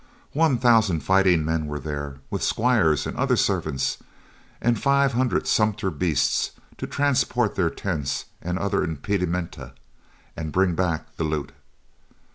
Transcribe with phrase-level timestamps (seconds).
[0.33, 3.99] One thousand fighting men there were, with squires and other servants,
[4.59, 9.73] and five hundred sumpter beasts to transport their tents and other impedimenta,
[10.35, 11.51] and bring back the loot.